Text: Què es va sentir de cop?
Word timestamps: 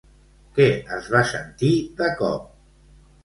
Què 0.59 0.65
es 0.95 1.09
va 1.15 1.21
sentir 1.33 1.69
de 2.01 2.09
cop? 2.23 2.49